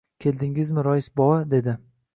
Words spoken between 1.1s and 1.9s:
bova?— dedi.